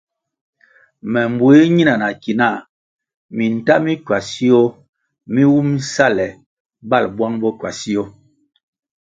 Me 1.11 1.21
mbue 1.33 1.57
nina 1.75 1.93
na 2.01 2.09
ki 2.21 2.31
na 2.39 2.49
minta 3.37 3.73
mi 3.85 3.93
kwasio 4.05 4.61
mi 5.33 5.41
wumʼ 5.53 5.81
sale 5.93 6.27
balʼ 6.89 7.07
buang 7.15 7.35
bo 7.41 7.49
kwasio. 7.59 8.03